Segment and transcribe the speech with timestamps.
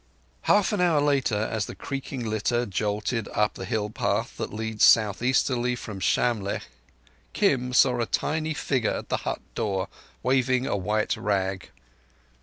[0.49, 4.83] Half an hour later, as the creaking litter jolted up the hill path that leads
[4.83, 6.63] south easterly from Shamlegh,
[7.33, 9.89] Kim saw a tiny figure at the hut door
[10.23, 11.69] waving a white rag.